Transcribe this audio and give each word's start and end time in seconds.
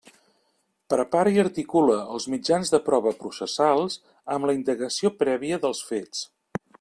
Prepara 0.93 1.33
i 1.33 1.41
articula 1.41 1.97
els 2.15 2.25
mitjans 2.35 2.73
de 2.75 2.79
prova 2.87 3.13
processals, 3.19 3.99
amb 4.37 4.49
la 4.51 4.57
indagació 4.61 5.13
prèvia 5.21 5.61
dels 5.67 5.85
fets. 5.91 6.27